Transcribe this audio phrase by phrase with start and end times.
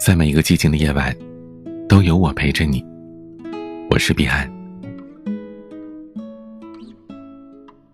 [0.00, 1.16] 在每一个寂静的夜晚，
[1.88, 2.84] 都有我陪着你。
[3.90, 4.52] 我是彼岸。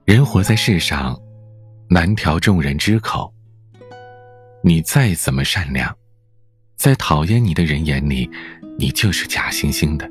[0.04, 1.16] 人活在世上，
[1.88, 3.32] 难调众人之口。
[4.64, 5.96] 你再怎么善良，
[6.74, 8.28] 在讨厌你的人眼里，
[8.76, 10.04] 你就是假惺惺的；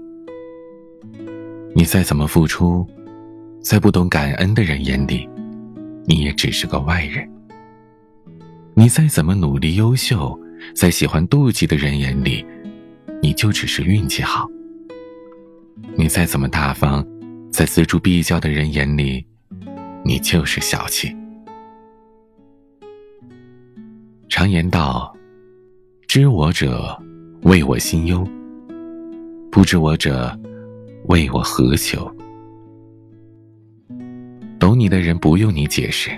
[1.76, 2.88] 你再怎么付出，
[3.62, 5.28] 在不懂感恩的人眼里，
[6.06, 7.28] 你也只是个外人；
[8.80, 10.40] 你再怎么努力优秀，
[10.74, 12.46] 在喜欢妒忌的人眼里，
[13.22, 14.48] 你就只是运气好；
[15.98, 17.06] 你再怎么大方，
[17.52, 19.26] 在锱铢必较的人眼里，
[20.06, 21.14] 你就是小气。
[24.30, 25.14] 常言道
[26.08, 26.98] ：“知我者，
[27.42, 28.24] 谓我心忧；
[29.52, 30.40] 不知我者，
[31.10, 32.10] 谓我何求。”
[34.58, 36.12] 懂你的人不用你解释，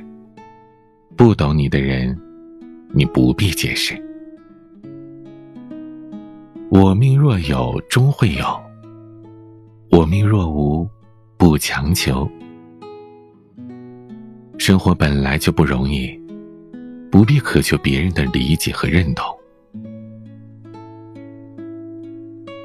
[1.15, 2.15] 不懂你的人，
[2.93, 3.95] 你不必解释。
[6.69, 8.45] 我命若有，终会有；
[9.89, 10.87] 我命若无，
[11.37, 12.29] 不强求。
[14.57, 16.17] 生活本来就不容易，
[17.11, 19.25] 不必渴求别人的理解和认同。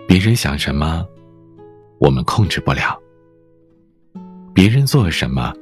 [0.07, 1.07] 别人想什么，
[1.99, 2.97] 我们控制不了；
[4.55, 5.53] 别人做什么，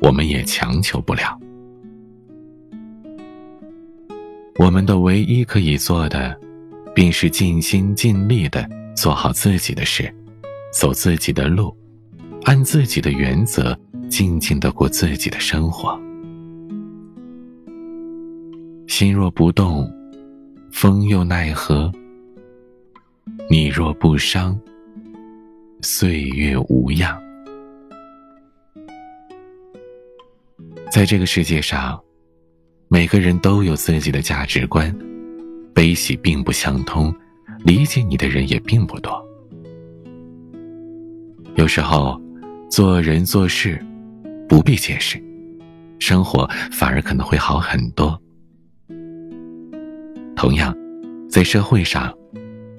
[0.00, 1.38] 我们也强求不了。
[4.58, 6.38] 我们的唯一可以做的。
[6.94, 10.10] 便是尽心尽力的做好自己的事，
[10.72, 11.76] 走自己的路，
[12.44, 16.00] 按自己的原则，静静的过自己的生活。
[18.88, 19.86] 心若不动，
[20.72, 21.92] 风又奈何？
[23.50, 24.58] 你若不伤，
[25.82, 27.22] 岁月无恙。
[30.90, 32.02] 在这个世界上，
[32.88, 34.94] 每个人都有自己的价值观。
[35.74, 37.14] 悲喜并不相通，
[37.64, 39.22] 理解你的人也并不多。
[41.56, 42.18] 有时候，
[42.70, 43.78] 做人做事
[44.48, 45.22] 不必解释，
[45.98, 48.18] 生活反而可能会好很多。
[50.34, 50.74] 同样，
[51.28, 52.10] 在社会上，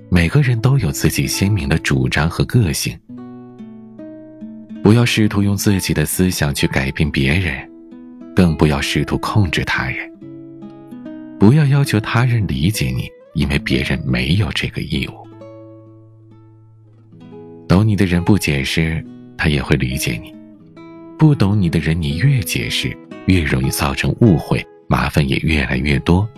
[0.10, 2.98] 每个人都有自己鲜明的主张和个性。
[4.82, 7.70] 不要试图用自己的思想去改变别人，
[8.38, 10.08] 更不要试图控制他人。
[11.40, 15.28] 不要要求他人理解你，因为别人没有这个义务。
[17.68, 19.04] 懂你的人不解释，
[19.40, 20.32] 他也会理解你；
[21.18, 22.96] 不懂你的人，你越解释，
[23.26, 26.30] 越容易造成误会，麻烦也越来越多。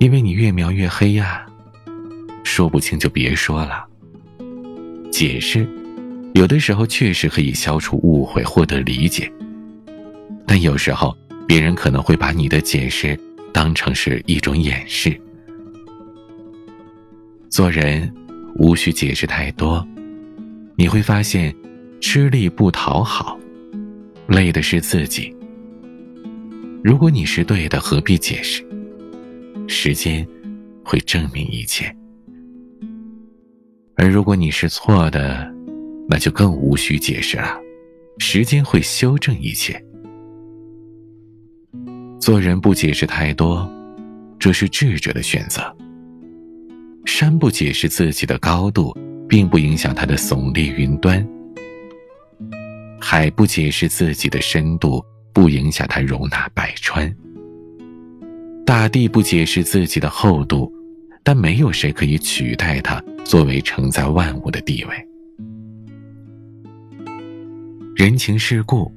[0.00, 1.46] 因为你越描越黑呀，
[2.44, 3.86] 说不清就别说了。
[5.10, 5.66] 解释，
[6.34, 9.32] 有的时候确实可以消除误会，获得理解，
[10.46, 11.16] 但有时候
[11.46, 13.18] 别人可能会把你的解释。
[13.54, 15.14] 当成是一种掩饰。
[17.50, 18.10] 做人
[18.54, 19.86] 无需解释太多，
[20.74, 21.54] 你会发现，
[22.00, 23.38] 吃力不讨好，
[24.26, 25.36] 累的是自己。
[26.82, 28.66] 如果你是对的，何必解释？
[29.68, 30.26] 时间
[30.82, 31.94] 会证明一切。
[33.96, 35.46] 而如果你是错的，
[36.08, 37.60] 那就更无需解释了，
[38.18, 39.78] 时间会修正一切。
[42.22, 43.68] 做人不解释太多，
[44.38, 45.60] 这是智者的选择。
[47.04, 48.96] 山不解释自己的高度，
[49.28, 51.20] 并不影响它的耸立云端；
[53.00, 57.12] 海不解释自己的深度，不影响它容纳百川；
[58.64, 60.72] 大地不解释自己的厚度，
[61.24, 65.08] 但没有谁可以取代它作为承载万物的地位。
[67.96, 68.94] 人情世故，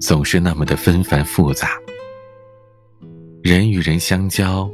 [0.00, 1.68] 总是那么的纷繁复杂。
[3.46, 4.68] 人与人相交，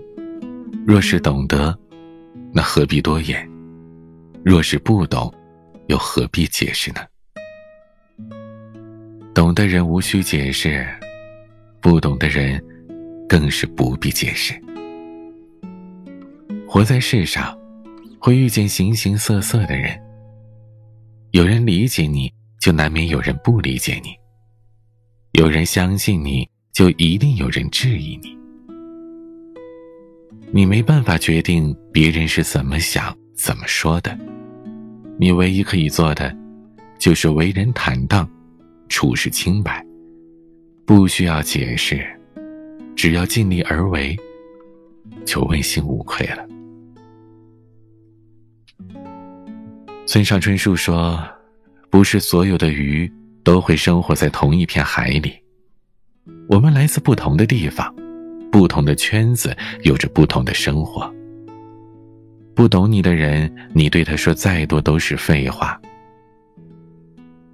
[0.86, 1.78] 若是懂得，
[2.54, 3.46] 那何必多言；
[4.42, 5.30] 若是不懂，
[5.88, 7.02] 又何必解释呢？
[9.34, 10.86] 懂的人无需解释，
[11.82, 12.58] 不懂的人
[13.28, 14.58] 更是不必解释。
[16.66, 17.54] 活在世上，
[18.18, 20.00] 会遇见形形色色的人，
[21.32, 24.14] 有人理解你，就难免有人不理解你；
[25.32, 28.40] 有人相信你，就一定有人质疑你。
[30.54, 34.14] 你没办法决定别人是怎么想、怎么说的，
[35.18, 36.36] 你唯一可以做的，
[36.98, 38.28] 就是为人坦荡，
[38.86, 39.82] 处事清白，
[40.84, 42.04] 不需要解释，
[42.94, 44.14] 只要尽力而为，
[45.24, 46.46] 就问心无愧了。
[50.06, 51.18] 村上春树说
[51.88, 53.10] ：“不是所有的鱼
[53.42, 55.32] 都会生活在同一片海里，
[56.46, 57.90] 我们来自不同的地方。”
[58.52, 61.12] 不同的圈子有着不同的生活。
[62.54, 65.80] 不懂你的人，你对他说再多都是废话。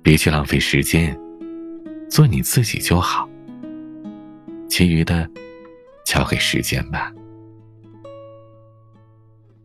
[0.02, 1.16] 别去浪费时间，
[2.10, 3.28] 做你自己就好。
[4.68, 5.30] 其余的，
[6.04, 7.12] 交给时间吧。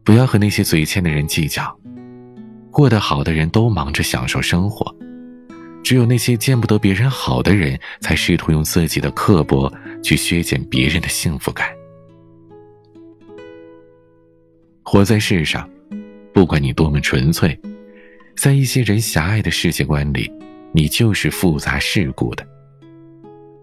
[0.04, 1.76] 不要和那些嘴欠的人计较。
[2.70, 4.96] 过得好的人都忙着享受生活，
[5.84, 9.72] 只有那些见不得别人好的人，才试图用自己的刻薄
[10.02, 11.68] 去削减别人的幸福感。
[14.82, 15.70] 活在世上，
[16.34, 17.60] 不管你多么纯粹，
[18.36, 20.32] 在一些人狭隘的世界观里，
[20.72, 22.44] 你就是复杂世故的；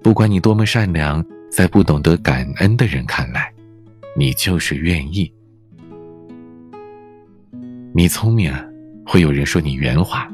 [0.02, 3.52] 不管你多么善良，在不懂得感恩的人看来，
[4.16, 5.32] 你就是愿意。
[7.94, 8.52] 你聪明。
[9.02, 10.31] 会有人说你圆滑，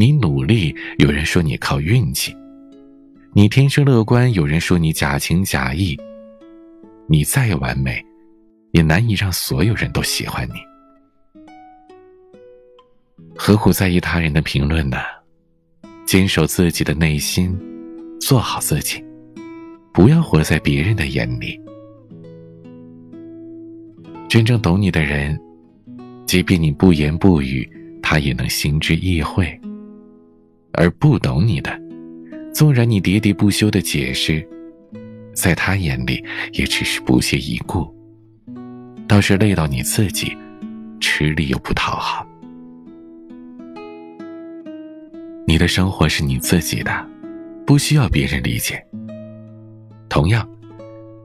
[0.00, 2.34] 你努力；有人说你靠运气，
[3.34, 5.94] 你天生乐观；有人说你假情假意。
[7.06, 8.02] 你再完美，
[8.70, 10.54] 也难以让所有人都喜欢你。
[13.36, 14.96] 何苦在意他人的评论呢？
[16.06, 17.54] 坚守自己的内心，
[18.18, 19.04] 做好自己，
[19.92, 21.60] 不要活在别人的眼里。
[24.30, 25.38] 真正懂你的人，
[26.26, 27.70] 即便你不言不语。
[28.02, 29.60] 他也能心知意会，
[30.80, 31.78] 而不懂你的，
[32.54, 34.42] 纵然你喋喋不休的解释，
[35.34, 36.24] 在他眼里
[36.54, 37.86] 也只是不屑一顾，
[39.06, 40.34] 倒是累到你自己，
[40.98, 42.26] 吃力又不讨好。
[45.46, 47.06] 你的生活是你自己的，
[47.66, 48.82] 不需要别人理解。
[50.08, 50.48] 同样，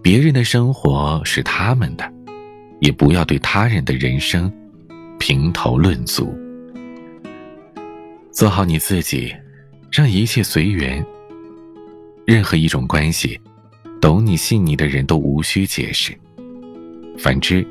[0.04, 2.12] 别人的生活是他们的，
[2.82, 4.52] 也不要对他人的人生
[5.18, 6.38] 评头论足。
[8.34, 9.34] 做好你自己，
[9.96, 11.02] 让一切随缘。
[12.26, 13.40] 任何一种关系，
[14.02, 16.12] 懂你、信你的人都无需解释；
[17.18, 17.66] 反之，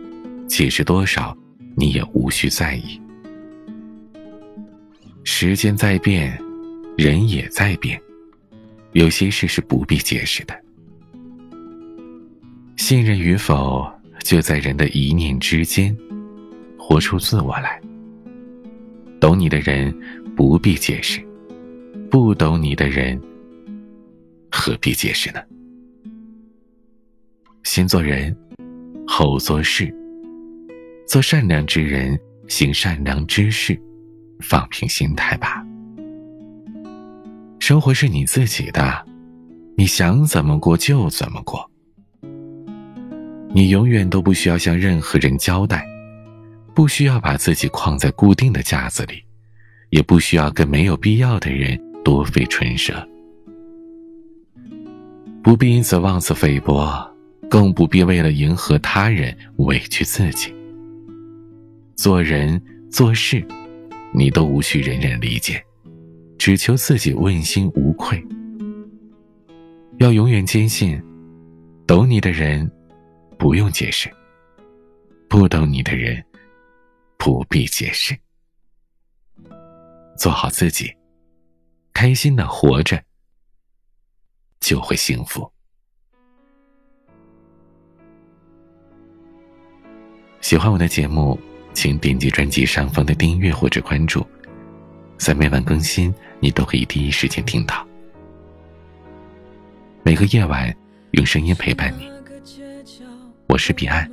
[0.49, 1.37] 解释多少，
[1.76, 2.99] 你也无需在意。
[5.23, 6.43] 时间在变，
[6.97, 8.00] 人也在变，
[8.93, 10.59] 有些事是不必解释的。
[12.79, 13.87] 信任与否，
[14.23, 15.94] 就在人的一念之间。
[16.79, 17.79] 活出自我来，
[19.20, 19.94] 懂你的人。
[20.37, 21.25] 不必解释，
[22.15, 23.21] 不懂你的人，
[24.49, 25.41] 何必解释呢？
[27.65, 28.33] 先做人，
[29.05, 29.93] 后做事。
[31.09, 32.17] 做善良之人，
[32.47, 33.77] 行善良之事，
[34.39, 35.67] 放平心态吧。
[37.59, 39.05] 生活是你自己的，
[39.77, 41.69] 你想怎么过就怎么过。
[43.53, 45.85] 你永远都不需要向任何人交代，
[46.77, 49.21] 不需要把自己框在固定的架子里。
[49.91, 52.95] 也不需要跟没有必要的人多费唇舌，
[55.43, 57.11] 不必因此妄自菲薄，
[57.51, 60.55] 更不必为了迎合他人委屈自己。
[61.97, 63.43] 做人做事，
[64.12, 65.65] 你都无需人人理解，
[66.39, 68.23] 只求自己问心无愧。
[69.99, 71.03] 要永远坚信，
[71.87, 72.71] 懂你的人
[73.39, 74.11] 不用解释，
[75.27, 76.23] 不懂你的人
[77.17, 78.15] 不必解释。
[80.19, 80.93] 做好自己，
[81.94, 83.02] 开心的活着，
[84.61, 85.50] 就会幸福。
[90.41, 91.39] 喜欢我的节目，
[91.72, 94.27] 请点击专辑上方的订阅或者关注，
[95.17, 97.86] 在每晚更新，你都可以第一时间听到。
[100.03, 100.77] 每个夜晚，
[101.13, 102.10] 用声音陪伴你。
[103.46, 104.10] 我是彼岸，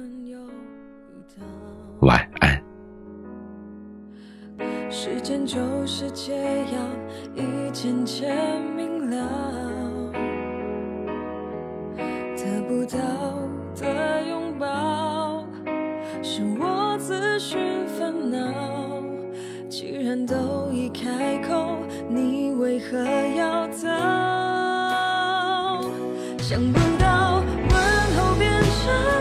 [4.94, 5.58] 时间就
[5.88, 6.78] 是解药，
[7.34, 9.16] 一渐渐明了。
[12.36, 13.00] 得不到
[13.80, 15.46] 的拥抱，
[16.22, 18.38] 是我自寻烦恼。
[19.70, 21.78] 既然都已开口，
[22.10, 22.98] 你为何
[23.38, 23.88] 要走？
[26.40, 27.80] 想不到问
[28.18, 28.36] 候。
[28.38, 29.21] 变成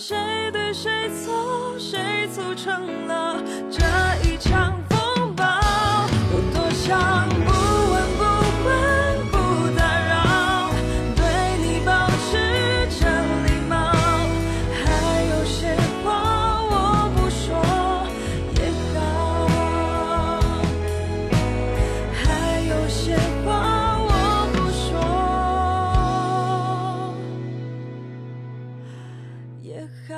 [0.00, 0.49] 谁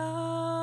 [0.02, 0.61] Love.